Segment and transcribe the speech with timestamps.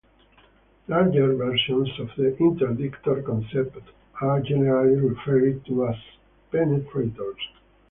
[0.87, 3.77] Larger versions of the interdictor concept
[4.19, 5.95] are generally referred to as
[6.51, 7.37] penetrators.